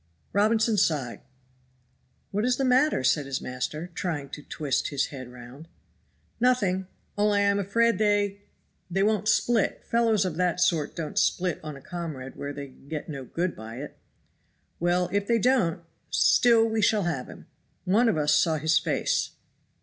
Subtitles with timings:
[0.33, 1.21] Robinson sighed.
[2.31, 5.67] "What is the matter?" said his master, trying to twist his head round.
[6.39, 6.87] "Nothing!
[7.19, 8.41] only I am afraid they
[8.89, 12.87] they won't split; fellows of that sort don't split on a comrade where they can
[12.87, 13.95] get no good by it."
[14.79, 17.45] "Well, if they don't, still we shall have him.
[17.85, 19.29] One of us saw his face."